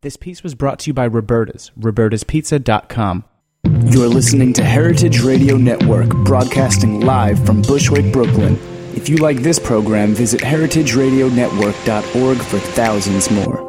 [0.00, 3.24] This piece was brought to you by Roberta's, robertaspizza.com.
[3.64, 8.56] You're listening to Heritage Radio Network, broadcasting live from Bushwick, Brooklyn.
[8.94, 13.67] If you like this program, visit heritageradionetwork.org for thousands more.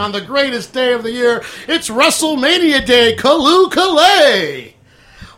[0.00, 1.42] On the greatest day of the year.
[1.68, 4.72] It's WrestleMania Day, Kalu Kalay.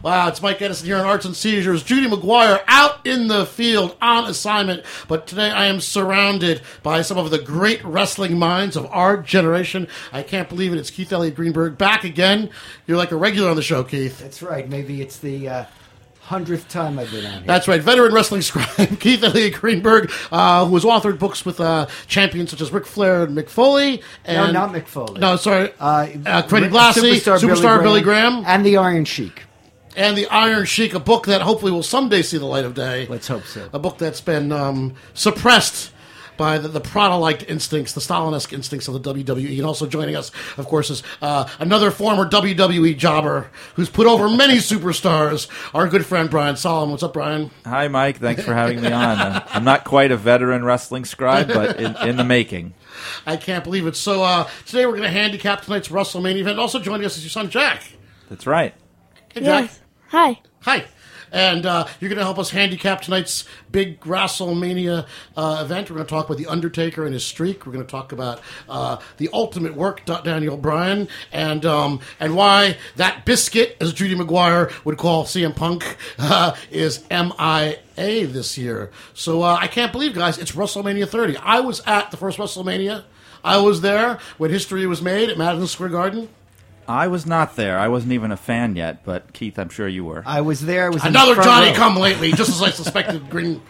[0.02, 1.82] Wow, it's Mike Edison here on Arts and Seizures.
[1.82, 4.84] Judy McGuire out in the field on assignment.
[5.06, 9.86] But today I am surrounded by some of the great wrestling minds of our generation.
[10.12, 10.78] I can't believe it.
[10.78, 12.50] It's Keith Elliott Greenberg back again.
[12.86, 14.18] You're like a regular on the show, Keith.
[14.18, 14.68] That's right.
[14.68, 15.64] Maybe it's the uh,
[16.32, 17.42] hundredth time I've been on here.
[17.46, 21.86] That's right, veteran wrestling scribe Keith Elliott Greenberg, uh, who has authored books with uh,
[22.06, 23.98] champions such as Ric Flair and Mick Foley.
[24.26, 25.20] no, And, not Mick Foley.
[25.20, 29.42] No, sorry, Uh, uh, Freddie Blassie, Superstar, Billy, Graham, and the Iron Sheik.
[29.96, 33.06] and the Iron Sheik, a book that hopefully will someday see the light of day.
[33.08, 33.68] Let's hope so.
[33.72, 35.92] A book that's been um, suppressed
[36.36, 39.56] by the, the Pravda-like instincts, the Stalin-esque instincts of the WWE.
[39.58, 44.28] And also joining us, of course, is uh, another former WWE jobber who's put over
[44.28, 46.90] many superstars, our good friend Brian Solomon.
[46.90, 47.50] What's up, Brian?
[47.64, 48.18] Hi, Mike.
[48.18, 49.18] Thanks for having me on.
[49.18, 52.74] Uh, I'm not quite a veteran wrestling scribe, but in, in the making.
[53.26, 53.96] I can't believe it.
[53.96, 56.58] So uh, today we're going to handicap tonight's WrestleMania event.
[56.58, 57.82] Also joining us is your son Jack.
[58.28, 58.74] That's right.
[59.34, 59.64] Hey, Jack.
[59.64, 59.80] Yes.
[60.08, 60.40] Hi.
[60.60, 60.84] Hi.
[61.32, 65.06] And uh, you're going to help us handicap tonight's big WrestleMania
[65.36, 65.90] uh, event.
[65.90, 67.66] We're going to talk about The Undertaker and his streak.
[67.66, 72.36] We're going to talk about uh, the ultimate work, Da- Daniel Bryan, and um, and
[72.36, 78.90] why that biscuit, as Judy McGuire would call CM Punk, uh, is MIA this year.
[79.14, 81.38] So uh, I can't believe, guys, it's WrestleMania 30.
[81.38, 83.04] I was at the first WrestleMania.
[83.44, 86.28] I was there when history was made at Madison Square Garden.
[86.88, 87.78] I was not there.
[87.78, 90.22] I wasn't even a fan yet, but Keith, I'm sure you were.
[90.26, 90.86] I was there.
[90.86, 91.76] I was in Another the front Johnny row.
[91.76, 93.30] come lately, just as I suspected.
[93.30, 93.62] Green.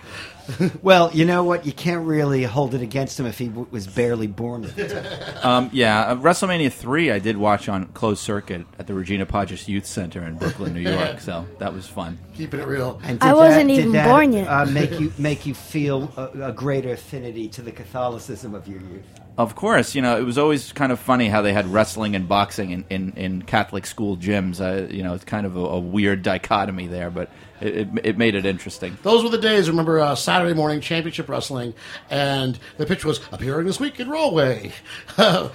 [0.83, 1.67] Well, you know what?
[1.67, 4.65] You can't really hold it against him if he w- was barely born.
[4.65, 5.37] at the time.
[5.45, 9.69] Um, yeah, uh, WrestleMania 3 I did watch on closed circuit at the Regina Pacis
[9.69, 12.19] Youth Center in Brooklyn, New York, so that was fun.
[12.35, 13.01] Keeping it real.
[13.05, 14.49] And I wasn't that- did even that, born yet.
[14.49, 18.81] Uh, make you make you feel a, a greater affinity to the Catholicism of your
[18.81, 19.05] youth.
[19.39, 22.29] Of course, you know, it was always kind of funny how they had wrestling and
[22.29, 24.61] boxing in, in, in Catholic school gyms.
[24.61, 28.19] Uh, you know, it's kind of a, a weird dichotomy there, but it, it, it
[28.19, 28.99] made it interesting.
[29.03, 29.71] Those were the days.
[29.71, 31.73] Remember uh, Saturday morning championship wrestling,
[32.11, 34.73] and the pitch was appearing this week in Rollway.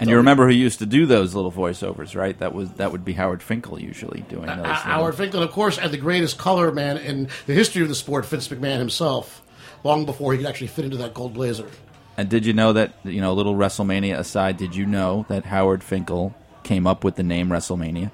[0.00, 2.38] And you remember who used to do those little voiceovers, right?
[2.38, 4.56] That was that would be Howard Finkel usually doing those.
[4.56, 7.94] little- Howard Finkel, of course, and the greatest color man in the history of the
[7.94, 9.42] sport, Vince McMahon himself,
[9.84, 11.68] long before he could actually fit into that gold blazer.
[12.16, 14.56] And did you know that you know, a little WrestleMania aside?
[14.56, 18.10] Did you know that Howard Finkel came up with the name WrestleMania?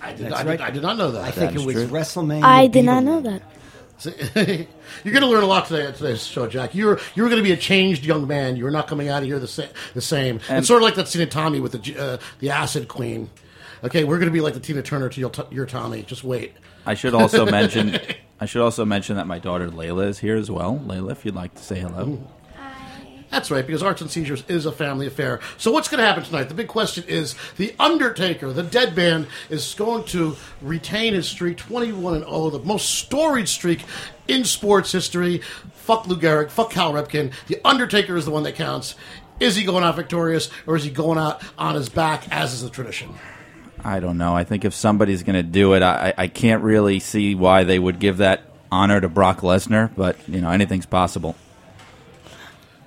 [0.00, 0.58] I did, That's I, right.
[0.58, 1.22] did, I did not know that.
[1.22, 1.86] I think it was true.
[1.86, 2.42] WrestleMania.
[2.42, 3.42] I did beat not know that.
[4.34, 6.74] You're going to learn a lot today at today's show, Jack.
[6.74, 8.56] You're you're going to be a changed young man.
[8.56, 10.40] You're not coming out of here the, sa- the same.
[10.48, 13.30] it's sort of like that scene of Tommy with the uh, the Acid Queen.
[13.84, 16.02] Okay, we're going to be like the Tina Turner to your, t- your Tommy.
[16.02, 16.52] Just wait.
[16.84, 17.98] I should also mention.
[18.40, 20.82] I should also mention that my daughter Layla is here as well.
[20.84, 22.28] Layla, if you'd like to say hello.
[23.32, 25.40] That's right, because Arts and Seizures is a family affair.
[25.56, 26.50] So what's going to happen tonight?
[26.50, 31.56] The big question is The Undertaker, the dead man, is going to retain his streak
[31.56, 33.84] 21 and 0, the most storied streak
[34.28, 35.38] in sports history.
[35.72, 37.32] Fuck Lou Gehrig, fuck Cal Ripken.
[37.46, 38.96] The Undertaker is the one that counts.
[39.40, 42.62] Is he going out victorious, or is he going out on his back, as is
[42.62, 43.14] the tradition?
[43.82, 44.36] I don't know.
[44.36, 47.78] I think if somebody's going to do it, I, I can't really see why they
[47.78, 49.90] would give that honor to Brock Lesnar.
[49.96, 51.34] But you know, anything's possible.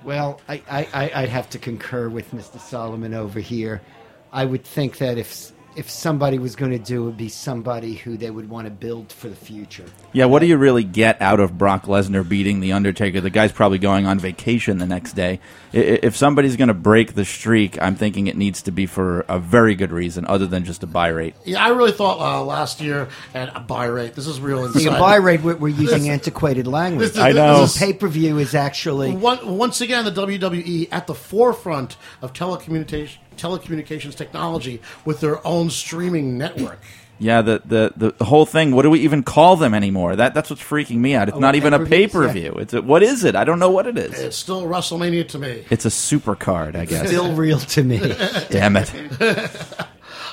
[0.06, 2.60] Well, I, I, I'd have to concur with Mr.
[2.60, 3.82] Solomon over here.
[4.32, 7.94] I would think that if if somebody was going to do it, would be somebody
[7.94, 9.84] who they would want to build for the future.
[10.12, 13.20] Yeah, what do you really get out of Brock Lesnar beating The Undertaker?
[13.20, 15.40] The guy's probably going on vacation the next day.
[15.74, 18.86] I- i- If somebody's going to break the streak, I'm thinking it needs to be
[18.86, 21.34] for a very good reason other than just a buy rate.
[21.44, 24.14] Yeah, I really thought uh, last year and a buy rate.
[24.14, 24.84] This is real inside.
[24.84, 27.08] The buy rate, we're, we're using antiquated language.
[27.08, 27.60] this is- I know.
[27.60, 29.12] this Pay per view is actually.
[29.14, 35.70] One, once again, the WWE at the forefront of telecommunication, telecommunications technology with their own
[35.70, 36.80] streaming network.
[37.18, 38.74] Yeah, the, the, the whole thing.
[38.74, 40.16] What do we even call them anymore?
[40.16, 41.28] That that's what's freaking me out.
[41.28, 42.26] It's Oh, not even a pay pay-per-views?
[42.26, 42.52] per view.
[42.60, 43.34] It's a, what is it?
[43.34, 44.20] I don't know what it is.
[44.20, 45.64] It's still WrestleMania to me.
[45.70, 47.06] It's a super card, I guess.
[47.08, 47.98] Still real to me.
[48.50, 48.92] Damn it.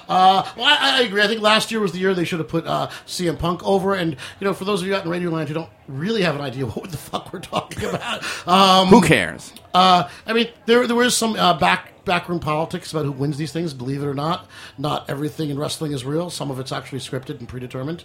[0.06, 1.22] Well, I, I agree.
[1.24, 3.96] I think last year was the year they should have put uh, CM Punk over.
[3.96, 6.36] And you know, for those of you out in Radio Land who don't really have
[6.36, 9.54] an idea what the fuck we're talking about, um, Who cares?
[9.74, 13.52] Uh, I mean, there there was some uh, back backroom politics about who wins these
[13.52, 13.74] things.
[13.74, 14.48] Believe it or not,
[14.78, 16.30] not everything in wrestling is real.
[16.30, 18.04] Some of it's actually scripted and predetermined.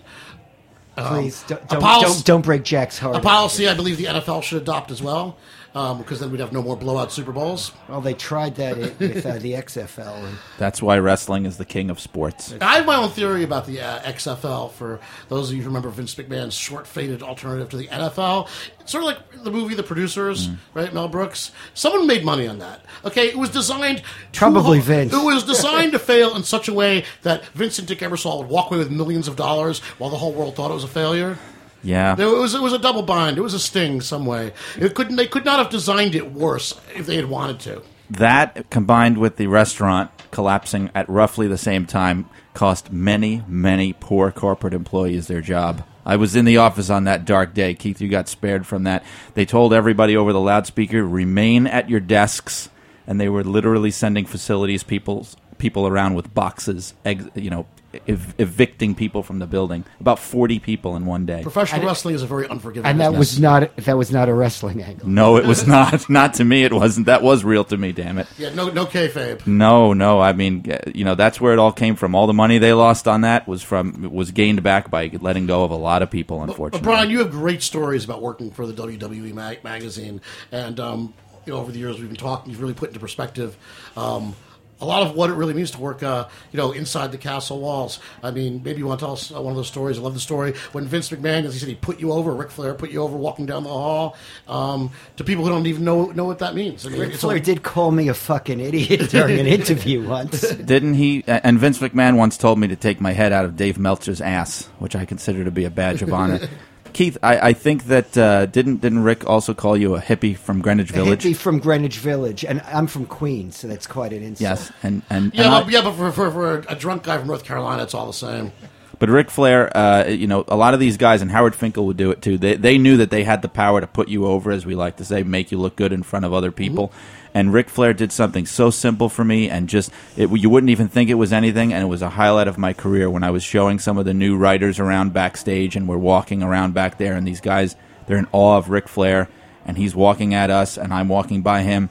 [0.97, 3.17] Please um, don't, don't, policy- don't, don't break Jack's heart.
[3.17, 5.37] A policy I believe the NFL should adopt as well,
[5.73, 7.73] because then we'd have no more blowout Super Bowls.
[7.89, 10.25] Well, they tried that i- with uh, the XFL.
[10.25, 12.55] And That's why wrestling is the king of sports.
[12.61, 14.73] I have my own theory about the uh, XFL.
[14.73, 14.99] For
[15.29, 18.49] those of you who remember Vince McMahon's short-faded alternative to the NFL,
[18.81, 20.93] it's sort of like the movie The Producers, right?
[20.93, 21.53] Mel Brooks.
[21.75, 22.85] Someone made money on that.
[23.05, 25.13] Okay, it was designed to Probably Vince.
[25.13, 28.49] It was designed to fail in such a way that Vince and Dick Ebersol would
[28.49, 31.39] walk away with millions of dollars while the whole world thought it was a failure.
[31.83, 32.15] Yeah.
[32.15, 33.39] There was it was a double bind.
[33.39, 34.53] It was a sting some way.
[34.79, 35.17] It couldn't.
[35.17, 37.83] They could not have designed it worse if they had wanted to.
[38.11, 44.33] That combined with the restaurant collapsing at roughly the same time cost many, many poor
[44.33, 45.85] corporate employees their job.
[46.05, 47.75] I was in the office on that dark day.
[47.75, 49.05] Keith, you got spared from that.
[49.35, 52.71] They told everybody over the loudspeaker, remain at your desks,
[53.07, 55.27] and they were literally sending facilities people
[55.59, 56.95] people around with boxes,
[57.35, 57.67] you know,
[58.07, 59.85] ev- evicting people from the building.
[60.01, 61.43] About 40 people in one day.
[61.43, 62.89] Professional wrestling is a very unforgiving.
[62.89, 63.33] and that business.
[63.35, 65.09] was not that was not a wrestling angle.
[65.09, 66.09] No, it was not.
[66.11, 67.07] Not to me, it wasn't.
[67.07, 68.27] That was real to me, damn it.
[68.39, 69.47] yeah, no no kayfabe.
[69.47, 70.21] No, no.
[70.21, 72.15] I mean, uh, you know, that's where it all came from.
[72.15, 75.65] All the money they lost on that was from was gained back by letting go
[75.65, 76.39] of a lot of people.
[76.39, 80.21] But Unfortunately, Brian, you have great stories about working for the WWE mag- magazine,
[80.53, 81.15] and um,
[81.47, 82.51] you know over the years we've been talking.
[82.51, 83.57] You've really put into perspective.
[83.97, 84.35] Um,
[84.81, 87.61] a lot of what it really means to work, uh, you know, inside the castle
[87.61, 87.99] walls.
[88.23, 89.99] I mean, maybe you want to tell us uh, one of those stories.
[89.99, 92.33] I love the story when Vince McMahon, as he said, he put you over.
[92.33, 94.17] Ric Flair put you over walking down the hall.
[94.47, 96.87] Um, to people who don't even know know what that means.
[96.87, 100.49] I mean, Ric Flair a- did call me a fucking idiot during an interview once.
[100.51, 101.25] didn't he?
[101.27, 104.67] And Vince McMahon once told me to take my head out of Dave Meltzer's ass,
[104.79, 106.41] which I consider to be a badge of honor.
[106.93, 110.61] Keith, I, I think that uh, didn't didn't Ric also call you a hippie from
[110.61, 111.25] Greenwich Village?
[111.25, 111.37] A Village?
[111.37, 114.41] hippie from Greenwich Village, and I'm from Queens, so that's quite an insult.
[114.41, 117.19] Yes, and and, yeah, and I- but, yeah, but for, for, for a drunk guy
[117.19, 118.53] from North Carolina, it's all the same.
[119.01, 121.97] But Ric Flair, uh, you know, a lot of these guys, and Howard Finkel would
[121.97, 122.37] do it too.
[122.37, 124.97] They they knew that they had the power to put you over, as we like
[124.97, 126.93] to say, make you look good in front of other people.
[127.39, 130.89] And Ric Flair did something so simple for me, and just it, you wouldn't even
[130.89, 133.45] think it was anything, and it was a highlight of my career when I was
[133.45, 137.25] showing some of the new writers around backstage, and we're walking around back there, and
[137.25, 137.77] these guys
[138.09, 139.29] they're in awe of Ric Flair,
[139.65, 141.91] and he's walking at us, and I'm walking by him,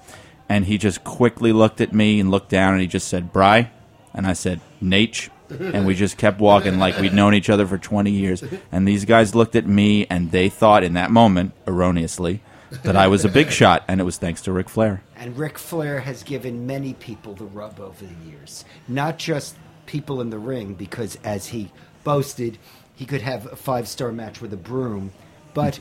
[0.49, 3.71] and he just quickly looked at me and looked down, and he just said, "Bry,"
[4.13, 7.77] and I said, "Naitch." and we just kept walking like we'd known each other for
[7.77, 8.43] 20 years.
[8.69, 12.41] And these guys looked at me and they thought in that moment, erroneously,
[12.83, 15.01] that I was a big shot, and it was thanks to Ric Flair.
[15.15, 18.65] And Ric Flair has given many people the rub over the years.
[18.87, 19.55] Not just
[19.85, 21.71] people in the ring, because as he
[22.03, 22.57] boasted,
[22.95, 25.11] he could have a five star match with a broom,
[25.53, 25.79] but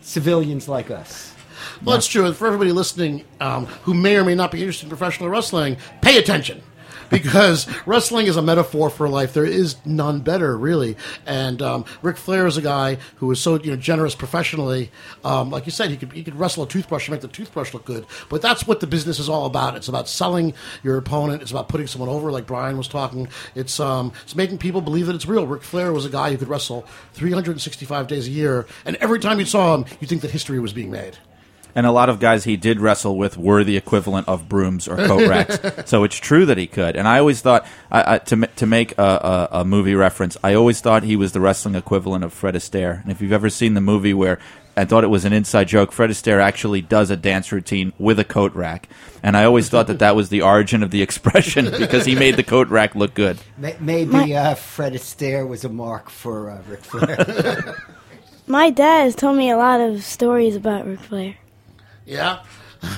[0.00, 1.34] civilians like us.
[1.84, 2.26] Well, it's true.
[2.26, 5.76] And for everybody listening um, who may or may not be interested in professional wrestling,
[6.00, 6.62] pay attention.
[7.12, 9.34] Because wrestling is a metaphor for life.
[9.34, 10.96] There is none better, really.
[11.26, 14.90] And um, Ric Flair is a guy who is so you know generous professionally.
[15.24, 17.74] Um, like you said, he could he could wrestle a toothbrush and make the toothbrush
[17.74, 18.06] look good.
[18.30, 19.76] But that's what the business is all about.
[19.76, 21.42] It's about selling your opponent.
[21.42, 23.28] It's about putting someone over, like Brian was talking.
[23.54, 25.46] It's um, it's making people believe that it's real.
[25.46, 29.38] Ric Flair was a guy who could wrestle 365 days a year, and every time
[29.38, 31.18] you saw him, you think that history was being made.
[31.74, 34.96] And a lot of guys he did wrestle with were the equivalent of brooms or
[34.96, 35.58] coat racks.
[35.90, 36.96] so it's true that he could.
[36.96, 40.54] And I always thought, I, I, to, to make a, a, a movie reference, I
[40.54, 43.02] always thought he was the wrestling equivalent of Fred Astaire.
[43.02, 44.38] And if you've ever seen the movie where
[44.76, 48.18] I thought it was an inside joke, Fred Astaire actually does a dance routine with
[48.18, 48.88] a coat rack.
[49.22, 52.36] And I always thought that that was the origin of the expression because he made
[52.36, 53.38] the coat rack look good.
[53.80, 57.76] Maybe uh, Fred Astaire was a mark for uh, Ric Flair.
[58.46, 61.36] My dad has told me a lot of stories about Ric Flair.
[62.04, 62.42] Yeah,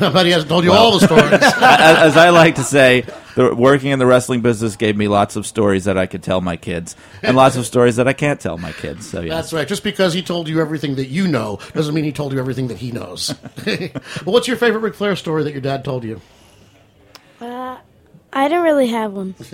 [0.01, 1.33] I bet he hasn't told you all the stories.
[1.33, 5.37] as, as I like to say, the, working in the wrestling business gave me lots
[5.37, 8.41] of stories that I could tell my kids, and lots of stories that I can't
[8.41, 9.09] tell my kids.
[9.09, 9.69] So yeah, That's right.
[9.69, 12.69] Just because he told you everything that you know doesn't mean he told you everything
[12.69, 13.35] that he knows.
[13.67, 13.91] well,
[14.25, 16.21] what's your favorite Ric Flair story that your dad told you?
[17.41, 17.79] Uh,
[18.33, 19.35] I don't really have one.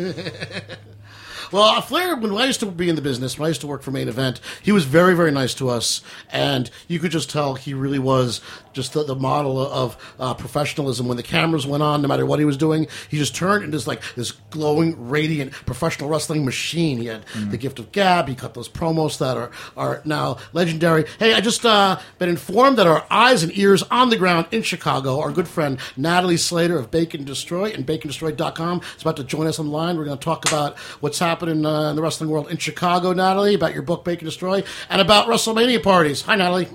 [1.52, 3.66] Well, uh, Flair, when I used to be in the business, when I used to
[3.66, 7.28] work for Main Event, he was very, very nice to us, and you could just
[7.28, 8.40] tell he really was
[8.72, 11.08] just the, the model of uh, professionalism.
[11.08, 13.76] When the cameras went on, no matter what he was doing, he just turned into
[13.76, 16.98] this like this glowing, radiant professional wrestling machine.
[16.98, 18.28] He had the gift of gab.
[18.28, 21.04] He cut those promos that are are now legendary.
[21.18, 24.62] Hey, I just uh, been informed that our eyes and ears on the ground in
[24.62, 29.24] Chicago, our good friend Natalie Slater of Bake and Destroy and BakeAndDestroy.com is about to
[29.24, 29.96] join us online.
[29.96, 33.54] We're going to talk about what's happening uh, in the wrestling world in Chicago, Natalie,
[33.54, 36.22] about your book Bake and Destroy, and about WrestleMania parties.
[36.22, 36.68] Hi, Natalie.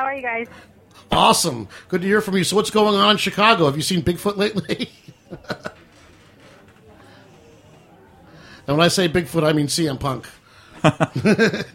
[0.00, 0.46] Hey, how are you guys?
[1.12, 1.68] Awesome.
[1.88, 2.44] Good to hear from you.
[2.44, 3.66] So, what's going on in Chicago?
[3.66, 4.90] Have you seen Bigfoot lately?
[8.66, 10.26] and when I say Bigfoot, I mean CM Punk.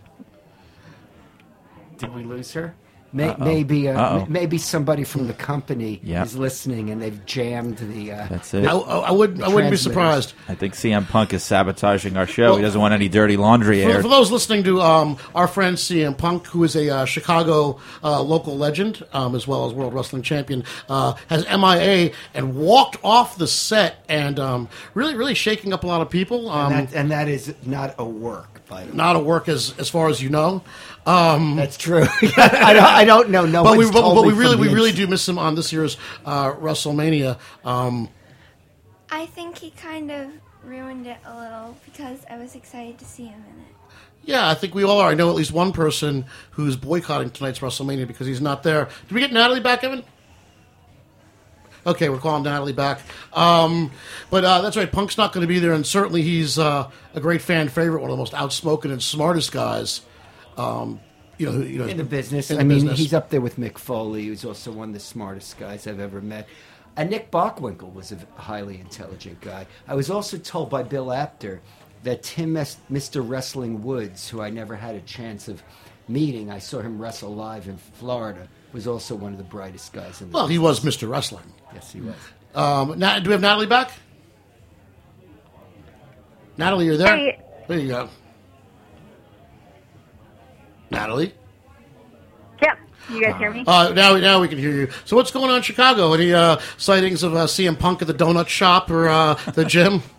[1.97, 2.73] Did we lose her?
[3.15, 6.25] May, maybe uh, maybe somebody from the company Yep.
[6.25, 8.11] is listening and they've jammed the.
[8.11, 8.65] Uh, that's it.
[8.65, 9.41] I, I, I would.
[9.41, 10.33] I wouldn't be surprised.
[10.49, 12.57] I think CM Punk is sabotaging our show.
[12.57, 14.01] he doesn't want any dirty laundry For, aired.
[14.01, 18.21] for those listening to um, our friend CM Punk, who is a uh, Chicago uh,
[18.21, 23.37] local legend um, as well as World Wrestling Champion, uh, has MIA and walked off
[23.37, 26.49] the set and um, really, really shaking up a lot of people.
[26.49, 29.73] Um, and, that, and that is not a work, by the not a work as
[29.79, 30.63] as far as you know.
[31.05, 32.05] Um, That's true.
[32.37, 33.45] I, don't, I don't know.
[33.45, 35.71] No but we, but, told but we really, we really do miss him on this
[35.71, 37.37] year's uh, WrestleMania.
[37.63, 38.09] Um,
[39.11, 40.31] I think he kind of
[40.63, 43.67] ruined it a little because I was excited to see him in it.
[44.23, 45.09] yeah, I think we all are.
[45.09, 48.89] I know at least one person who's boycotting tonight's WrestleMania because he's not there.
[49.07, 50.03] Did we get Natalie back, Evan?
[51.85, 52.99] Okay, we're calling Natalie back.
[53.33, 53.91] Um,
[54.29, 57.19] but uh, that's right, Punk's not going to be there, and certainly he's uh, a
[57.19, 60.01] great fan favorite, one of the most outspoken and smartest guys.
[60.57, 60.99] Um,
[61.37, 62.49] you know, you know, in the business.
[62.49, 62.99] in I mean, business.
[62.99, 66.21] he's up there with Mick Foley, who's also one of the smartest guys I've ever
[66.21, 66.47] met.
[66.97, 69.67] And Nick Bockwinkel was a highly intelligent guy.
[69.87, 71.61] I was also told by Bill Apter
[72.03, 73.27] that Tim S- Mr.
[73.27, 75.61] Wrestling Woods, who I never had a chance of
[76.07, 80.21] meeting, I saw him wrestle live in Florida, was also one of the brightest guys
[80.21, 81.09] in the Well, he was Mr.
[81.09, 81.45] Wrestling.
[81.73, 82.13] Yes, he was.
[82.53, 83.91] Um, Nat, do we have Natalie back?
[86.57, 87.15] Natalie, you're there.
[87.15, 87.39] Hey.
[87.69, 88.09] There you go.
[90.91, 91.33] Natalie.
[92.61, 92.77] Yep.
[93.11, 93.63] You guys hear me?
[93.65, 94.89] Uh, now, now we can hear you.
[95.05, 96.11] So, what's going on in Chicago?
[96.11, 100.03] Any uh, sightings of uh, CM Punk at the donut shop or uh, the gym?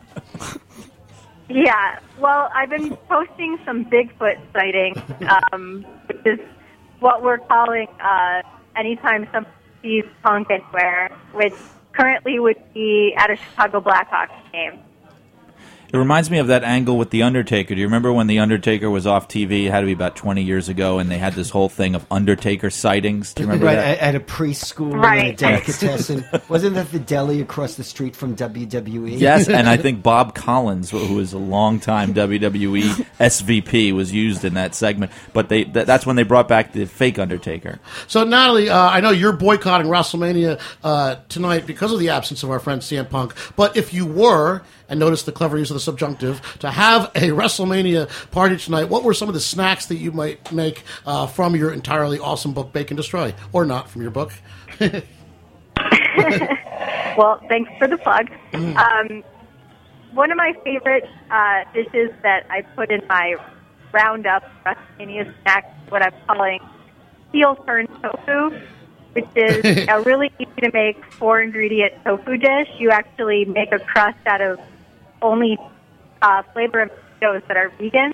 [1.49, 2.01] Yeah.
[2.19, 4.99] Well, I've been posting some Bigfoot sightings,
[5.53, 6.41] um, which is
[7.01, 8.43] what we're calling uh,
[8.77, 11.55] anytime somebody sees punk anywhere, which
[11.93, 14.81] currently would be at a Chicago Blackhawks game.
[15.93, 17.75] It reminds me of that angle with The Undertaker.
[17.75, 19.67] Do you remember when The Undertaker was off TV?
[19.67, 22.05] It had to be about 20 years ago, and they had this whole thing of
[22.11, 23.33] Undertaker sightings.
[23.35, 23.99] Do you remember Right, that?
[23.99, 25.37] at, at a preschool and a Right.
[25.37, 26.25] delicatessen.
[26.49, 28.37] Wasn't that the deli across the street from?
[28.37, 29.19] WWE?
[29.19, 34.55] Yes, and I think Bob Collins, who was a longtime WWE SVP, was used in
[34.55, 35.11] that segment.
[35.33, 37.79] But they th- that's when they brought back the fake Undertaker.
[38.07, 42.51] So, Natalie, uh, I know you're boycotting WrestleMania uh, tonight because of the absence of
[42.51, 43.35] our friend CM Punk.
[43.57, 47.31] But if you were, and notice the clever use of the subjunctive, to have a
[47.31, 51.57] WrestleMania party tonight, what were some of the snacks that you might make uh, from
[51.57, 54.33] your entirely awesome book, Bake and Destroy, or not from your book?
[57.17, 58.31] Well, thanks for the plug.
[58.53, 59.25] Um,
[60.13, 63.37] one of my favorite uh, dishes that I put in my
[63.93, 66.61] roundup WrestleMania snack, what I'm calling
[67.33, 68.59] heel turn tofu,
[69.13, 72.69] which is a really easy to make four ingredient tofu dish.
[72.79, 74.61] You actually make a crust out of
[75.27, 75.59] only
[76.23, 78.13] uh, flavor of potatoes that are vegan,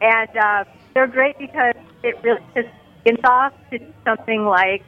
[0.00, 2.68] and uh, they're great because it really just
[3.00, 4.82] skins off to something like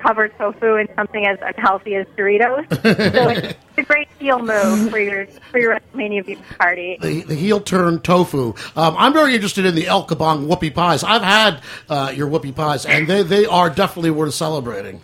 [0.00, 2.66] covered tofu in something as unhealthy as Doritos.
[3.14, 6.98] so it's a great heel move for your for your WrestleMania viewing party.
[7.00, 8.54] the, the heel turn tofu.
[8.76, 11.04] Um, I'm very interested in the El Kabong whoopie pies.
[11.04, 15.02] I've had uh, your whoopie pies, and they, they are definitely worth celebrating.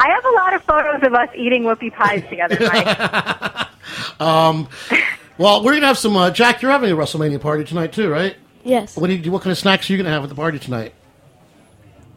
[0.00, 3.67] I have a lot of photos of us eating whoopie pies together, Mike.
[4.20, 6.16] Well, we're going to have some.
[6.16, 8.36] Uh, Jack, you're having a WrestleMania party tonight, too, right?
[8.64, 8.96] Yes.
[8.96, 10.58] What, do you, what kind of snacks are you going to have at the party
[10.58, 10.94] tonight?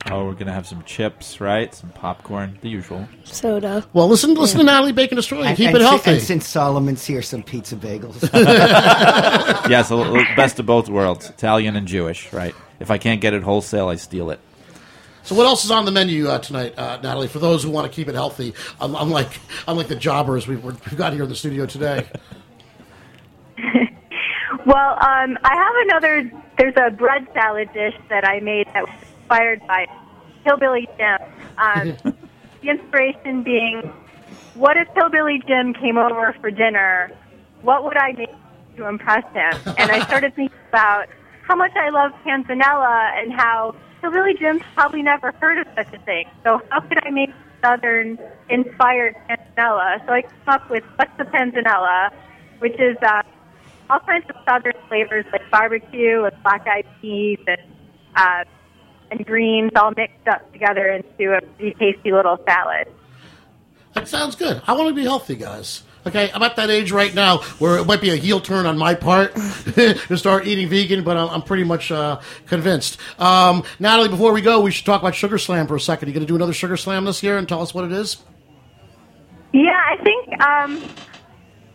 [0.09, 1.71] Oh, we're gonna have some chips, right?
[1.75, 3.07] Some popcorn, the usual.
[3.23, 3.85] Soda.
[3.93, 6.11] Well, listen, listen to Natalie Bake and Destroy and, And, keep and it si- healthy.
[6.13, 8.19] and since Solomon's here, some pizza bagels.
[9.69, 12.55] Yes, a little best of both worlds, Italian and Jewish, right?
[12.79, 14.39] If I can't get it wholesale, I steal it.
[15.23, 17.27] So what else is on the menu uh, tonight, uh, Natalie?
[17.27, 21.13] For those who want to keep it healthy, unlike unlike the jobbers we've, we've got
[21.13, 22.07] here in the studio today.
[24.65, 26.31] Well, um, I have another.
[26.57, 29.87] There's a bread salad dish that I made that was inspired by
[30.45, 31.17] Hillbilly Jim.
[31.57, 31.97] Um,
[32.61, 33.91] the inspiration being,
[34.53, 37.11] what if Hillbilly Jim came over for dinner?
[37.63, 38.29] What would I make
[38.77, 39.75] to impress him?
[39.77, 41.07] And I started thinking about
[41.41, 45.99] how much I love panzanella and how Hillbilly Jim's probably never heard of such a
[45.99, 46.25] thing.
[46.43, 47.29] So how could I make
[47.63, 48.17] Southern
[48.49, 50.05] inspired panzanella?
[50.05, 52.11] So I came up with what's the panzanella,
[52.59, 53.21] which is uh,
[53.89, 57.61] all kinds of southern flavors like barbecue and black eyed peas and
[58.15, 58.43] uh,
[59.11, 62.87] and greens all mixed up together into a pretty tasty little salad.
[63.93, 64.61] That sounds good.
[64.65, 65.83] I want to be healthy, guys.
[66.05, 68.75] Okay, I'm at that age right now where it might be a heel turn on
[68.77, 69.35] my part
[69.75, 72.97] to start eating vegan, but I'm, pretty much uh, convinced.
[73.19, 76.07] Um, Natalie, before we go, we should talk about Sugar Slam for a second.
[76.07, 77.91] Are You going to do another Sugar Slam this year and tell us what it
[77.91, 78.17] is?
[79.53, 80.81] Yeah, I think um,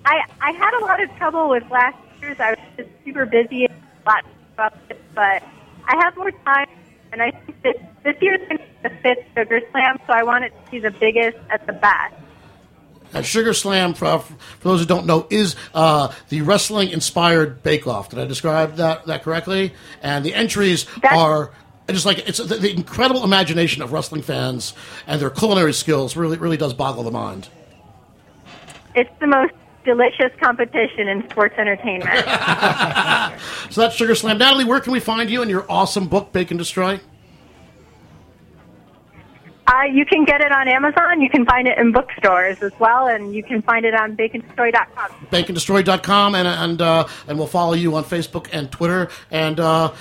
[0.04, 2.40] I I had a lot of trouble with last year's.
[2.40, 5.42] I was just super busy and a lot about it, but
[5.86, 6.68] I have more time,
[7.12, 10.22] and I think this this year's going to be the fifth Sugar Slam, so I
[10.22, 12.14] want it to be the biggest at the best.
[13.14, 17.86] Uh, Sugar Slam, for, for those who don't know, is uh, the wrestling inspired bake
[17.86, 18.10] off.
[18.10, 19.72] Did I describe that, that correctly?
[20.02, 21.52] And the entries are
[21.88, 24.74] just like it's the, the incredible imagination of wrestling fans
[25.06, 27.48] and their culinary skills really really does boggle the mind.
[28.94, 29.52] It's the most
[29.84, 32.26] delicious competition in sports entertainment.
[33.70, 34.38] So that's Sugar Slam.
[34.38, 37.00] Natalie, where can we find you and your awesome book, Bake and Destroy?
[39.68, 41.20] Uh, you can get it on Amazon.
[41.20, 45.10] You can find it in bookstores as well, and you can find it on bakeanddestroy.com.
[45.32, 49.08] bakeanddestroy.com and and uh, and we'll follow you on Facebook and Twitter.
[49.30, 49.92] And uh,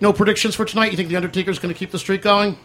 [0.00, 0.90] no predictions for tonight.
[0.90, 2.56] You think the Undertaker's going to keep the streak going?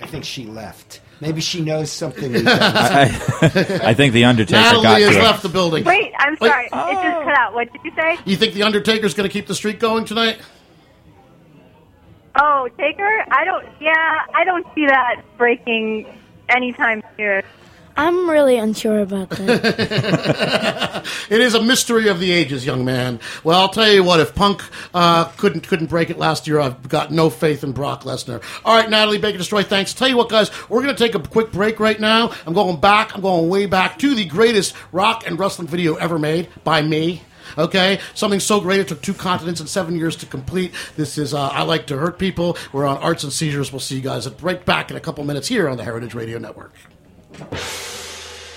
[0.00, 1.00] I think she left.
[1.20, 2.34] Maybe she knows something.
[2.46, 3.02] I,
[3.82, 5.22] I think the Undertaker got Natalie to has her.
[5.22, 5.84] left the building.
[5.84, 6.48] Wait, I'm Wait.
[6.50, 6.64] sorry.
[6.64, 7.52] It just cut out.
[7.52, 8.16] What did you say?
[8.24, 10.40] You think the Undertaker's going to keep the streak going tonight?
[12.36, 13.24] Oh, Taker?
[13.30, 13.66] I don't.
[13.80, 16.06] Yeah, I don't see that breaking
[16.48, 17.42] anytime soon.
[17.96, 21.04] I'm really unsure about that.
[21.30, 23.20] It is a mystery of the ages, young man.
[23.44, 24.18] Well, I'll tell you what.
[24.20, 28.02] If Punk uh, couldn't couldn't break it last year, I've got no faith in Brock
[28.02, 28.42] Lesnar.
[28.64, 29.62] All right, Natalie Bake and Destroy.
[29.62, 29.94] Thanks.
[29.94, 32.32] Tell you what, guys, we're going to take a quick break right now.
[32.46, 33.14] I'm going back.
[33.14, 37.22] I'm going way back to the greatest rock and wrestling video ever made by me.
[37.58, 40.72] Okay, something so great it took two continents and seven years to complete.
[40.96, 42.56] This is uh, I like to hurt people.
[42.72, 43.72] We're on Arts and Seizures.
[43.72, 46.38] We'll see you guys right back in a couple minutes here on the Heritage Radio
[46.38, 46.72] Network.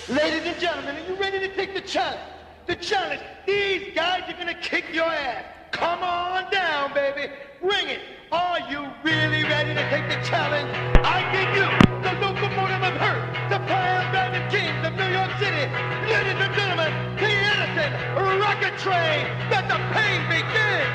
[0.10, 2.22] Ladies and gentlemen, are you ready to take the challenge?
[2.68, 3.22] The challenge.
[3.46, 5.46] These guys are gonna kick your ass.
[5.72, 7.32] Come on down, baby.
[7.62, 8.02] Bring it.
[8.32, 10.70] Are you really ready to take the challenge?
[11.04, 11.68] I give you
[12.02, 15.70] the locomotive of hurt, the fire driving kings of New York City.
[16.10, 17.94] Ladies and gentlemen, the innocent
[18.42, 19.26] rocket train.
[19.50, 20.88] Let the pain begin.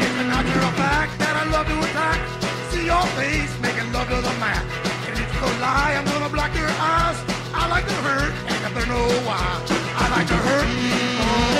[0.00, 2.20] It's a natural fact that I love to attack.
[2.70, 4.64] See your face making love to the mat.
[5.08, 7.18] And if you lie, I'm gonna block your eyes.
[7.54, 9.62] I like to hurt, and if they know why,
[9.96, 11.57] I like to hurt people.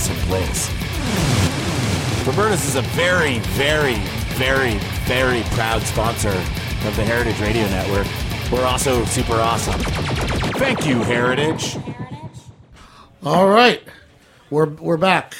[0.00, 0.70] Awesome place.
[2.26, 3.96] Roberta's is a very, very,
[4.38, 8.06] very, very proud sponsor of the Heritage Radio Network.
[8.50, 9.78] We're also super awesome.
[10.54, 11.76] Thank you, Heritage.
[13.24, 13.82] All right,
[14.48, 15.34] we're we're back.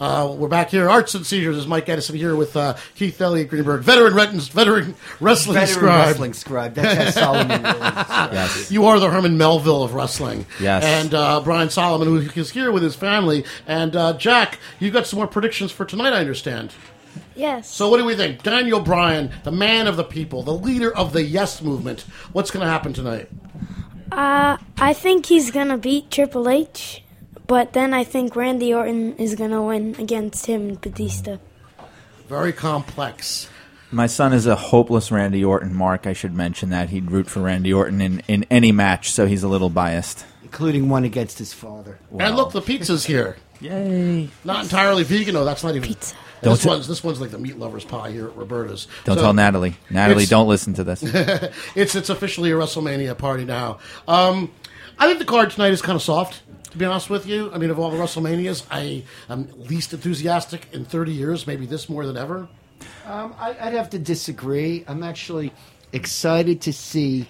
[0.00, 0.88] Uh, we're back here.
[0.88, 4.94] Arts and Seizures is Mike Edison here with uh, Keith Elliott Greenberg, veteran ret- veteran
[5.18, 6.06] wrestling Veteran scribe.
[6.06, 6.74] wrestling scribe.
[6.74, 8.70] That's how Solomon really describes Yes.
[8.70, 10.46] You are the Herman Melville of wrestling.
[10.60, 10.84] Yes.
[10.84, 13.44] And uh, Brian Solomon, who is here with his family.
[13.66, 16.72] And uh, Jack, you've got some more predictions for tonight, I understand.
[17.34, 17.68] Yes.
[17.68, 18.42] So, what do we think?
[18.44, 22.02] Daniel Bryan, the man of the people, the leader of the Yes movement.
[22.32, 23.28] What's going to happen tonight?
[24.12, 27.02] Uh, I think he's gonna beat Triple H,
[27.48, 31.38] but then I think Randy Orton is gonna win against him and Batista.
[32.28, 33.48] Very complex.
[33.90, 36.06] My son is a hopeless Randy Orton mark.
[36.06, 39.42] I should mention that he'd root for Randy Orton in, in any match, so he's
[39.42, 40.26] a little biased.
[40.44, 41.98] including one against his father.
[42.18, 43.36] And look, the pizza's here.
[43.60, 44.28] Yay!
[44.44, 45.44] Not entirely vegan, though.
[45.44, 46.14] That's not even Pizza.
[46.42, 48.86] Don't this t- one's this one's like the meat lover's pie here at Roberta's.
[49.04, 49.76] Don't So- tell Natalie.
[49.90, 51.02] Natalie, It's- don't listen to this.
[51.74, 53.78] it's it's officially a WrestleMania party now.
[54.06, 54.52] Um,
[54.98, 56.42] I think the card tonight is kind of soft.
[56.72, 60.66] To be honest with you, I mean, of all the WrestleManias, I am least enthusiastic
[60.72, 61.46] in 30 years.
[61.46, 62.48] Maybe this more than ever.
[63.06, 64.84] Um, I, I'd have to disagree.
[64.86, 65.52] I'm actually
[65.92, 67.26] excited to see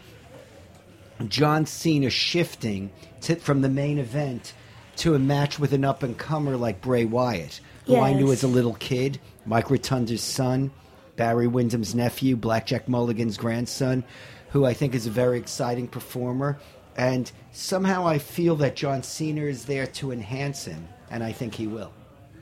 [1.29, 2.91] John Cena shifting
[3.23, 4.55] to, from the main event
[4.97, 8.39] to a match with an up and comer like Bray Wyatt, who I knew Yes.
[8.39, 10.73] as a little kid, Mike Rotunda's son,
[11.17, 14.03] Barry Windham's nephew, Blackjack Mulligan's grandson,
[14.51, 16.59] who I think is a very exciting performer.
[16.99, 21.55] And somehow I feel that John Cena is there to enhance him, and I think
[21.55, 21.93] he will.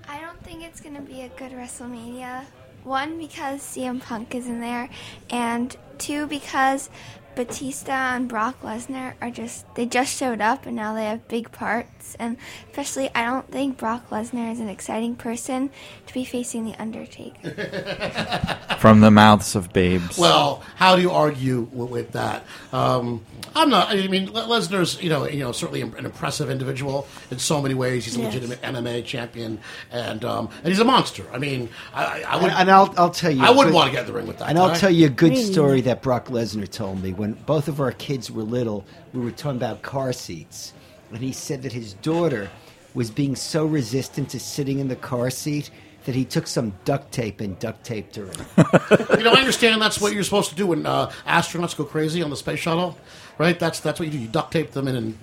[0.08, 2.42] I don't think it's going to be a good WrestleMania.
[2.82, 4.88] One, because CM Punk is in there,
[5.28, 6.88] and two, because
[7.36, 11.52] Batista and Brock Lesnar are just, they just showed up and now they have big
[11.52, 12.16] parts.
[12.18, 12.36] And
[12.70, 15.70] especially, I don't think Brock Lesnar is an exciting person
[16.06, 18.58] to be facing The Undertaker.
[18.78, 20.18] From the mouths of babes.
[20.18, 22.44] Well, how do you argue with, with that?
[22.72, 23.88] Um, I'm not.
[23.90, 28.04] I mean, Lesnar's you know you know certainly an impressive individual in so many ways.
[28.04, 28.34] He's a Yes.
[28.34, 29.58] legitimate MMA champion,
[29.90, 31.24] and um, and he's a monster.
[31.32, 32.50] I mean, I, I, I would.
[32.50, 33.42] And, and I'll, I'll tell you.
[33.42, 34.48] I a wouldn't want to get in the ring with that.
[34.50, 34.76] And I'll guy.
[34.78, 38.30] tell you a good story that Brock Lesnar told me when both of our kids
[38.30, 38.84] were little.
[39.12, 40.72] We were talking about car seats,
[41.10, 42.50] and he said that his daughter
[42.94, 45.70] was being so resistant to sitting in the car seat
[46.04, 48.38] that he took some duct tape and duct taped her in.
[49.18, 52.22] you know, I understand that's what you're supposed to do when uh, astronauts go crazy
[52.22, 52.96] on the space shuttle,
[53.38, 53.58] right?
[53.58, 54.18] That's that's what you do.
[54.18, 55.18] You duct tape them in and.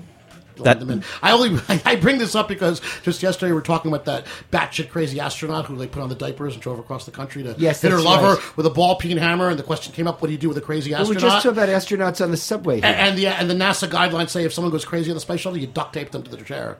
[0.55, 1.03] That- That, them in.
[1.21, 4.89] I only I bring this up because just yesterday we were talking about that batshit
[4.89, 7.81] crazy astronaut who they put on the diapers and drove across the country to Yes,
[7.81, 8.57] hit her lover right.
[8.57, 10.57] with a ball peen hammer, and the question came up: What do you do with
[10.57, 11.15] a crazy we astronaut?
[11.15, 12.75] were just talking about astronauts on the subway.
[12.81, 12.85] Here.
[12.85, 15.39] and, and the and the NASA guidelines say if someone goes crazy on the space
[15.41, 16.77] shuttle, you duct tape them to the chair.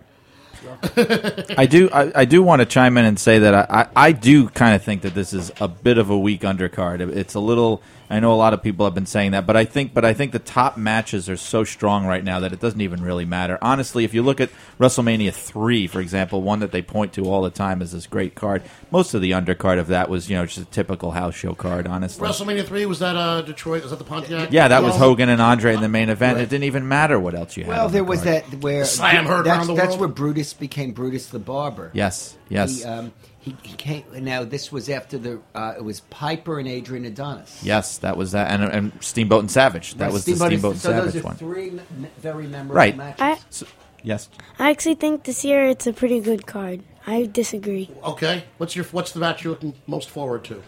[1.58, 1.90] I do.
[1.92, 4.76] I, I do want to chime in and say that I, I, I do kind
[4.76, 7.02] of think that this is a bit of a weak undercard.
[7.16, 7.82] It's a little.
[8.14, 10.14] I know a lot of people have been saying that, but I think, but I
[10.14, 13.58] think the top matches are so strong right now that it doesn't even really matter.
[13.60, 17.42] Honestly, if you look at WrestleMania three, for example, one that they point to all
[17.42, 20.46] the time as this great card, most of the undercard of that was you know
[20.46, 21.88] just a typical house show card.
[21.88, 23.82] Honestly, WrestleMania three was that uh, Detroit?
[23.82, 24.52] Was that the Pontiac?
[24.52, 26.36] yeah, that was Hogan and Andre in the main event.
[26.36, 26.44] Right.
[26.44, 27.72] It didn't even matter what else you had.
[27.72, 28.44] well, on the there was card.
[28.46, 30.00] that where Slam heard that's, around the that's world.
[30.02, 31.90] where Brutus became Brutus the Barber.
[31.94, 33.12] Yes, yes, He, um,
[33.44, 34.04] he, he came.
[34.22, 35.40] Now this was after the.
[35.54, 37.62] Uh, it was Piper and Adrian Adonis.
[37.64, 37.98] yes.
[38.00, 39.96] That was that, and, and Steamboat and Savage.
[39.96, 41.36] That Right, was the Steamboat- Steamboat and so Savage those are one.
[41.36, 41.82] Three me-
[42.20, 42.96] very memorable Right.
[42.98, 43.22] matches.
[43.22, 43.68] I So-
[44.02, 44.30] yes.
[44.60, 46.82] I actually think this year it's a pretty good card.
[47.06, 47.90] I disagree.
[48.04, 50.64] Okay, what's your what's the match you're looking most forward to?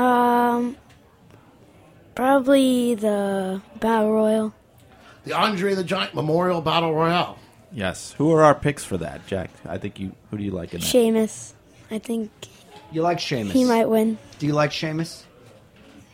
[0.00, 0.76] Um,
[2.14, 4.54] probably the Battle Royal.
[5.24, 7.38] The Andre the Giant Memorial Battle Royale.
[7.72, 8.12] Yes.
[8.18, 9.50] Who are our picks for that, Jack?
[9.66, 10.12] I think you.
[10.30, 10.86] Who do you like in that?
[10.86, 11.54] Sheamus.
[11.92, 12.30] I think
[12.90, 13.52] You like Sheamus?
[13.52, 14.18] he might win.
[14.38, 15.24] Do you like Sheamus?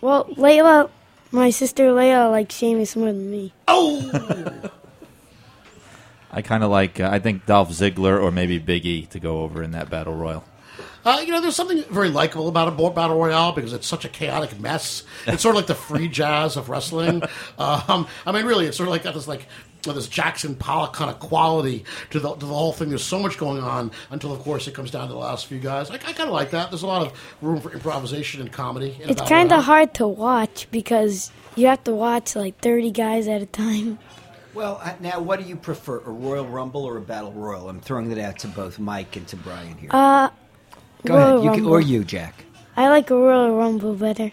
[0.00, 0.90] Well, Layla,
[1.30, 3.52] my sister Layla likes Sheamus more than me.
[3.66, 4.70] Oh,
[6.30, 7.00] I kind of like.
[7.00, 10.14] Uh, I think Dolph Ziggler or maybe Big E to go over in that battle
[10.14, 10.44] royal.
[11.04, 14.08] uh, you know, there's something very likable about a battle royale because it's such a
[14.08, 15.04] chaotic mess.
[15.26, 17.22] It's sort of like the free jazz of wrestling.
[17.58, 19.46] Um, I mean, really, it's sort of like got this like
[19.82, 22.88] this Jackson Pollock kind of quality to the, to the whole thing.
[22.88, 25.58] There's so much going on until, of course, it comes down to the last few
[25.58, 25.90] guys.
[25.90, 26.70] I, I kind of like that.
[26.70, 28.98] There's a lot of room for improvisation and comedy.
[29.02, 33.28] In It's kind of hard to watch because you have to watch like 30 guys
[33.28, 33.98] at a time.
[34.54, 37.68] Well, uh, now what do you prefer, a Royal Rumble or a Battle Royal?
[37.68, 39.90] I'm throwing that out to both Mike and to Brian here.
[39.92, 40.30] Uh,
[41.04, 42.44] Go Royal ahead, you can, or you, Jack.
[42.76, 44.32] I like a Royal Rumble better.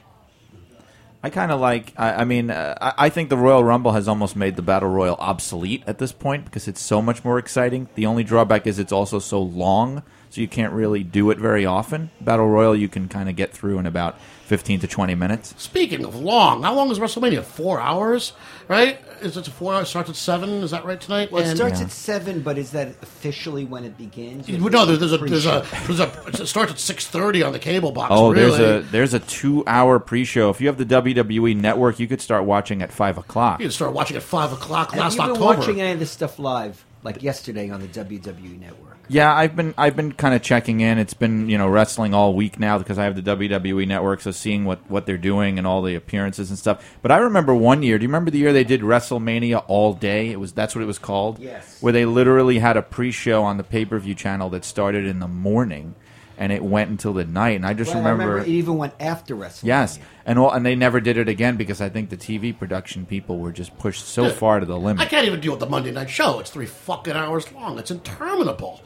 [1.26, 1.92] I kind of like.
[1.98, 4.90] I, I mean, uh, I, I think the Royal Rumble has almost made the Battle
[4.90, 7.90] Royal obsolete at this point because it's so much more exciting.
[7.96, 10.04] The only drawback is it's also so long.
[10.30, 12.12] so you can't really do it very often.
[12.22, 15.54] Battle Royal, you can kind of get through in about 15 to 20 minutes.
[15.58, 17.44] Speaking of long, how long is WrestleMania?
[17.44, 18.34] Four hours,
[18.68, 19.00] right?
[19.22, 19.90] Is it a four hours?
[19.90, 20.50] Starts at seven.
[20.62, 21.32] Is that right tonight?
[21.32, 24.48] Well, it And- starts at seven, but is that officially when it begins?
[24.48, 27.54] You- No, there's, there's a there's a there's a it starts at six thirty on
[27.54, 28.10] the cable box.
[28.14, 28.58] Oh, really.
[28.58, 30.50] there's a there's a two hour pre show.
[30.50, 33.60] If you have the WWE Network, you could start watching at five o'clock.
[33.60, 35.60] You can start watching at five o'clock Have last you been October.
[35.60, 38.85] watching any of this stuff live, like yesterday on the WWE Network?
[39.08, 40.98] Yeah, I've been I've been kind of checking in.
[40.98, 44.32] It's been you know wrestling all week now because I have the WWE Network, so
[44.32, 46.98] seeing what what they're doing and all the appearances and stuff.
[47.02, 47.98] But I remember one year.
[47.98, 50.32] Do you remember the year they did WrestleMania all day?
[50.32, 51.40] It was that's what it was called.
[51.40, 51.82] Yes.
[51.82, 55.96] Where they literally had a pre-show on the pay-per-view channel that started in the morning
[56.38, 57.56] and it went until the night.
[57.56, 59.68] And I just Well, I remember, remember it even went after wrestling.
[59.70, 63.06] yes, and all, and they never did it again because I think the TV production
[63.06, 64.30] people were just pushed so Yeah.
[64.34, 65.02] far to the limit.
[65.02, 66.40] I can't even deal with the Monday night show.
[66.40, 67.78] It's three fucking hours long.
[67.80, 68.82] It's interminable.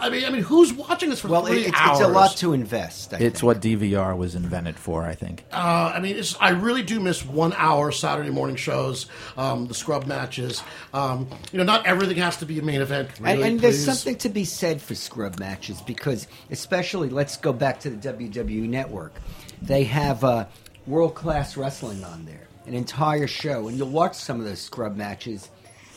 [0.00, 2.00] I mean, I mean, who's watching this for Well, three it, it's, hours?
[2.00, 3.14] it's a lot to invest.
[3.14, 5.44] I It's what DVR was invented for, I think.
[5.52, 9.74] Uh, I mean, it's, I really do miss one hour Saturday morning shows, um, the
[9.74, 10.62] scrub matches.
[10.94, 13.10] Um, you know, not everything has to be a main event.
[13.18, 17.52] and, really, and there's something to be said for scrub matches because, especially, let's go
[17.52, 19.12] back to the WWE Network.
[19.62, 20.46] They have uh,
[20.86, 24.96] world class wrestling on there, an entire show, and you'll watch some of those scrub
[24.96, 25.50] matches,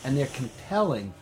[0.04, 1.14] and they're compelling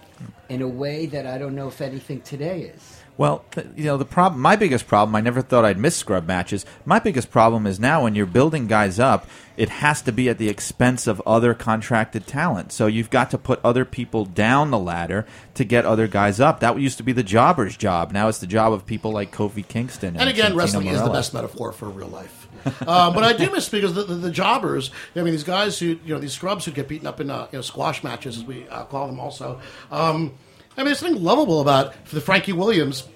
[0.49, 3.00] in a way that I don't know if anything today is.
[3.21, 6.27] Well, th- you know, the problem, my biggest problem, I never thought I'd miss scrub
[6.27, 6.65] matches.
[6.87, 9.29] My biggest problem is now when you're building guys up,
[9.59, 12.73] it has to be at the expense of other contracted talent.
[12.73, 16.61] So you've got to put other people down the ladder to get other guys up.
[16.61, 18.11] That used to be the jobber's job.
[18.11, 20.17] Now it's the job of people like Kofi Kingston.
[20.17, 22.49] And, And again, Santino wrestling is the best metaphor for real life.
[22.87, 24.91] uh, but I do miss because the, the, the jobbers.
[25.15, 27.49] I mean, these guys who you know these scrubs who get beaten up in uh,
[27.53, 29.61] you know squash matches, as we uh, call them, also.
[29.91, 30.33] Um,
[30.77, 33.07] I mean, there's something lovable about the Frankie Williams.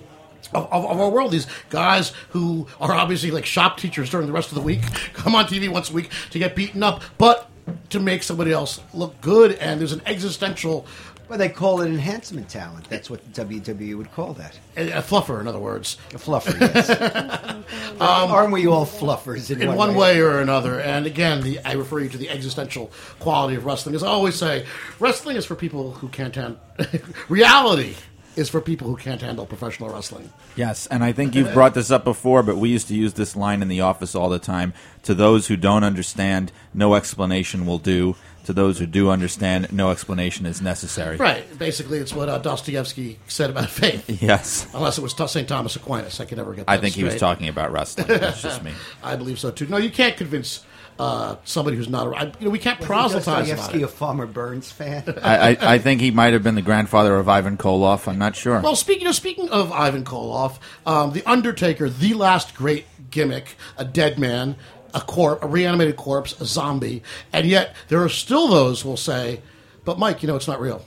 [0.53, 4.33] Of, of, of our world, these guys who are obviously like shop teachers during the
[4.33, 4.83] rest of the week
[5.15, 7.51] come on TV once a week to get beaten up, but
[7.91, 9.53] to make somebody else look good.
[9.53, 10.87] And there's an existential,
[11.29, 12.89] Well, they call it enhancement talent.
[12.91, 14.59] That's what the WWE would call that.
[14.77, 16.91] a, a fluffer, in other words, A fluffer, yes.
[18.01, 20.81] Aren't we all fluffers in, Um, in one way or another.
[20.81, 23.95] And again, the, I refer you to the existential quality of wrestling.
[23.95, 24.67] As I always say,
[25.01, 26.61] wrestling is for people who can't handle
[27.29, 27.95] reality.
[28.37, 30.29] Is for people who can't handle professional wrestling.
[30.57, 33.37] Yes, and I think you've brought this up before, but we used to use this
[33.37, 34.73] line in the office all the time.
[35.05, 38.17] To those who don't understand, no explanation will do.
[38.45, 41.17] To those who do understand, no explanation is necessary.
[41.17, 41.45] Right.
[41.59, 44.05] Basically, it's what uh, Dostoevsky said about faith.
[44.23, 44.67] Yes.
[44.75, 45.49] Unless it was St.
[45.49, 46.21] Thomas Aquinas.
[46.21, 48.07] I could never get that I think he was talking about wrestling.
[48.07, 48.73] That's just me.
[49.03, 49.67] I believe so, too.
[49.67, 50.65] No, you can't convince
[50.99, 52.07] uh, somebody who's not...
[52.07, 53.85] a- I, you know, we can't Was proselytize about Dostoevsky it.
[53.85, 55.03] a Farmer Burns fan?
[55.23, 58.07] I, I, I think he might have been the grandfather of Ivan Koloff.
[58.09, 58.61] I'm not sure.
[58.61, 63.85] Well, speaking of speaking of Ivan Koloff, um, the Undertaker, the last great gimmick, a
[63.85, 64.57] dead man,
[64.95, 67.03] a corpse, a reanimated corpse, a zombie,
[67.33, 69.41] and yet there are still those who will say,
[69.85, 70.85] "But Mike, you know it's not real."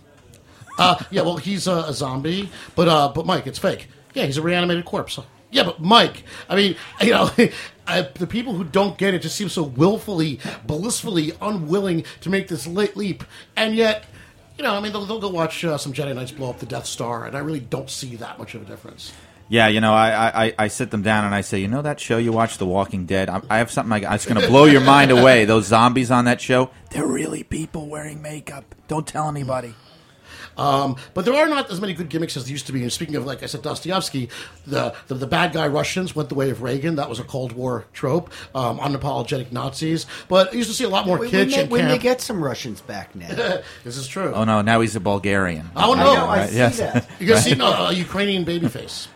[0.80, 3.88] Uh, yeah, well, he's a, a zombie, but uh, but Mike, it's fake.
[4.13, 5.20] Yeah, he's a reanimated corpse.
[5.52, 7.30] Yeah, but Mike, I mean, you know,
[7.88, 12.48] I, the people who don't get it just seem so willfully, blissfully unwilling to make
[12.48, 13.24] this late leap,
[13.56, 14.06] and yet.
[14.58, 16.65] You know, I mean, they'll, they'll go watch uh, some Jedi Knights blow up the
[16.65, 19.13] Death Star, and I really don't see that much of a difference.
[19.50, 22.00] Yeah, you know, I, I, I sit them down and I say, you know that
[22.00, 23.30] show you watch, The Walking Dead?
[23.30, 25.46] I, I have something I, it's going to blow your mind away.
[25.46, 28.76] Those zombies on that show, they're really people wearing makeup.
[28.88, 29.74] Don't tell anybody.
[30.58, 32.82] Um, but there are not as many good gimmicks as there used to be.
[32.82, 34.30] And speaking of, like I said, Dostoevsky,
[34.66, 36.96] the, the the bad guy Russians went the way of Reagan.
[36.96, 38.32] That was a Cold War trope.
[38.56, 40.08] Um, unapologetic Nazis.
[40.28, 41.90] But I used to see a lot more we, we, kitsch may, and we may
[41.90, 42.02] camp.
[42.02, 43.28] get some Russians back now.
[43.84, 44.34] this is true.
[44.34, 45.70] Oh no, now he's a Bulgarian.
[45.76, 46.02] Oh no!
[46.02, 46.78] I know, I Right, see yes.
[46.80, 47.08] that.
[47.20, 49.08] You're gonna see no, a Ukrainian babyface.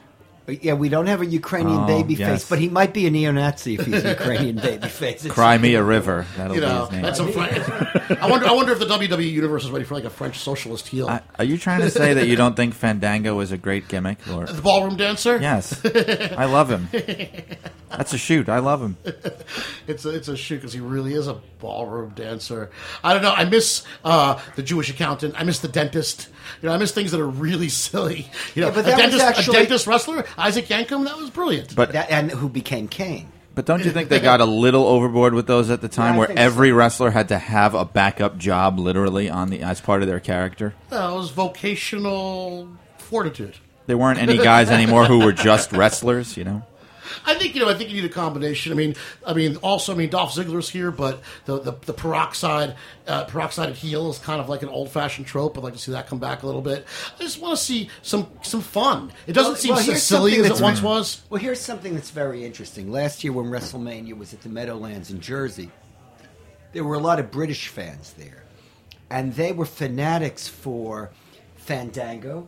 [0.45, 2.29] But yeah, we don't have a Ukrainian Oh, baby yes.
[2.29, 5.19] face, but he might be a neo-Nazi if he's a Ukrainian baby face.
[5.23, 6.25] It's- Cry me a river.
[6.35, 7.01] That'll You be his name.
[7.03, 7.31] that's some.
[7.31, 8.47] Fr- I wonder.
[8.47, 11.07] I wonder if the WWE universe is ready for like a French socialist heel.
[11.07, 14.17] I- are you trying to say that you don't think Fandango is a great gimmick?
[14.33, 15.37] Or the ballroom dancer.
[15.39, 16.89] yes, I love him.
[17.97, 18.49] That's a shoot.
[18.49, 18.97] I love him.
[19.87, 22.69] It's a, it's a shoot because he really is a ballroom dancer.
[23.03, 23.33] I don't know.
[23.33, 25.33] I miss uh, the Jewish accountant.
[25.37, 26.29] I miss the dentist.
[26.61, 28.27] You know, I miss things that are really silly.
[28.55, 31.03] You know, Yeah, but that a was dentist, actually- a dentist wrestler, Isaac Yankem.
[31.05, 31.75] That was brilliant.
[31.75, 33.27] But That- and who became Kane.
[33.53, 36.19] But don't you think they got a little overboard with those at the time, Yeah,
[36.19, 40.01] where think every wrestler had to have a backup job, literally on the as part
[40.03, 40.73] of their character?
[40.89, 43.57] that was vocational fortitude.
[43.87, 46.63] There weren't any guys anymore who were just wrestlers, you know.
[47.25, 47.69] I think you know.
[47.69, 48.71] I think you need a combination.
[48.71, 48.95] I mean,
[49.25, 52.75] I mean, also, I mean, Dolph Ziggler's here, but the the, the peroxide,
[53.07, 55.57] uh, peroxided heel is kind of like an old fashioned trope.
[55.57, 56.85] I'd like to see that come back a little bit.
[57.19, 59.11] I just want to see some some fun.
[59.27, 61.21] It doesn't Well- seem well, so silly as it once was.
[61.29, 62.91] Well, here's something that's very interesting.
[62.91, 65.71] Last year, when WrestleMania was at the Meadowlands in Jersey,
[66.73, 68.43] there were a lot of British fans there,
[69.09, 71.11] and they were fanatics for
[71.55, 72.47] Fandango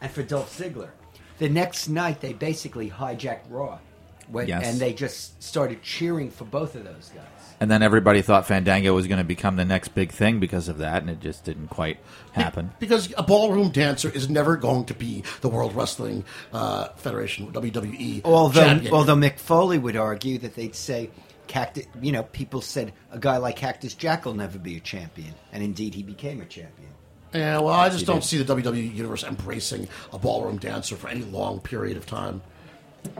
[0.00, 0.90] and for Dolph Ziggler.
[1.38, 3.78] The next night, they basically hijacked Raw,
[4.30, 4.66] when, Yes.
[4.66, 7.24] and they just started cheering for both of those guys.
[7.60, 10.78] And then everybody thought Fandango was going to become the next big thing because of
[10.78, 11.98] that, and it just didn't quite
[12.32, 12.70] happen.
[12.78, 18.22] Because a ballroom dancer is never going to be the World Wrestling uh, Federation WWE
[18.24, 18.94] Although, champion.
[18.94, 21.10] although Mick Foley would argue that they'd say
[21.48, 25.34] Cactus, you know, people said a guy like Cactus Jack will never be a champion,
[25.52, 26.88] and indeed he became a champion.
[27.34, 28.24] Yeah, well, I just don't did.
[28.26, 32.40] see the WWE universe embracing a ballroom dancer for any long period of time.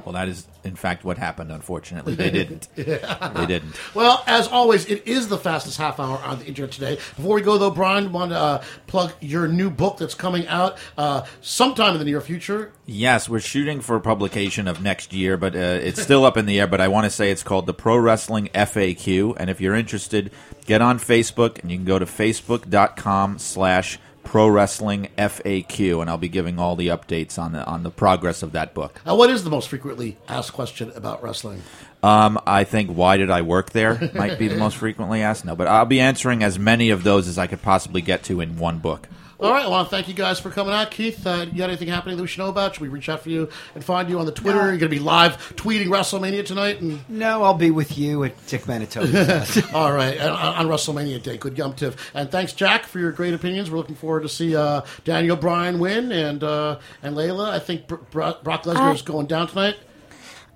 [0.05, 2.15] Well, that is, in fact, what happened, unfortunately.
[2.21, 2.69] They didn't.
[2.77, 3.29] Yeah.
[3.35, 3.75] They didn't.
[3.95, 6.95] Well, as always, it is the fastest half hour on the internet today.
[7.17, 10.79] Before we go, though, Brian, want to uh, plug your new book that's coming out
[10.99, 12.73] uh, sometime in the near future.
[12.87, 16.59] Yes, we're shooting for publication of next year, but uh, it's still up in the
[16.61, 16.67] air.
[16.67, 20.31] But I want to say it's called the Pro Wrestling FAQ, and if you're interested,
[20.67, 26.19] get on Facebook, and you can go to facebook.com slash Pro Wrestling FAQ, and I'll
[26.19, 29.01] be giving all the updates on the on the progress of that book.
[29.09, 31.63] Uh, what is the most frequently asked question about wrestling?
[32.03, 35.45] Um, I think why did I work there might be the most frequently asked.
[35.45, 38.41] No, but I'll be answering as many of those as I could possibly get to
[38.41, 39.09] in one book.
[39.41, 40.91] All right, I want to thank you guys for coming out.
[40.91, 42.75] Keith, uh, you got anything happening that we should know about?
[42.75, 44.59] Should we reach out for you and find you on the Twitter?
[44.59, 46.83] You're going to be live tweeting WrestleMania tonight?
[46.83, 49.73] and No, I'll be with you at Dick Manitoba's house.
[49.73, 51.39] All right, on, on WrestleMania Day.
[51.39, 52.11] Good gum tiff.
[52.13, 53.71] And thanks, Jack, for your great opinions.
[53.71, 57.49] We're looking forward to see uh, Daniel Bryan win and uh, and Layla.
[57.49, 59.77] I think Br- Bro- Brock Lesnar is going down tonight.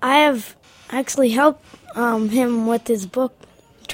[0.01, 0.55] I have
[0.91, 3.33] actually helped um, him with his book,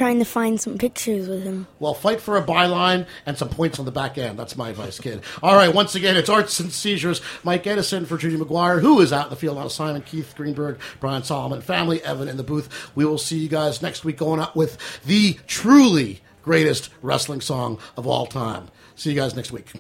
[0.02, 1.68] trying to find some pictures with him.
[1.78, 4.40] Well, fight for a byline and some points on the back end.
[4.40, 5.22] That's my advice, kid.
[5.44, 7.22] All right, once again, it's Arts and Seizures.
[7.44, 10.08] Mike Edison for Judy McGuire, who is out in the field on assignment.
[10.08, 12.90] Keith Greenberg, Brian Solomon, family, Evan in the booth.
[12.96, 17.78] We will see you guys next week going out with the truly greatest wrestling song
[17.96, 18.70] of all time.
[18.96, 19.72] See you guys next week.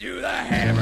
[0.00, 0.81] Do the hammerlock.